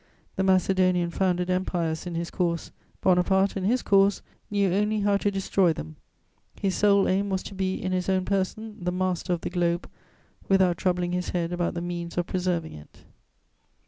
The 0.35 0.41
Macedonian 0.41 1.11
founded 1.11 1.51
empires 1.51 2.07
in 2.07 2.15
his 2.15 2.31
course: 2.31 2.71
Bonaparte, 3.01 3.55
in 3.55 3.65
his 3.65 3.83
course, 3.83 4.23
knew 4.49 4.73
only 4.73 5.01
how 5.01 5.15
to 5.17 5.29
destroy 5.29 5.73
them; 5.73 5.95
his 6.59 6.73
sole 6.73 7.07
aim 7.07 7.29
was 7.29 7.43
to 7.43 7.53
be, 7.53 7.75
in 7.75 7.91
his 7.91 8.09
own 8.09 8.25
person, 8.25 8.83
the 8.83 8.91
master 8.91 9.31
of 9.31 9.41
the 9.41 9.51
globe, 9.51 9.87
without 10.49 10.77
troubling 10.79 11.11
his 11.11 11.29
head 11.29 11.53
about 11.53 11.75
the 11.75 11.81
means 11.81 12.17
of 12.17 12.25
preserving 12.25 12.73
it. 12.73 13.03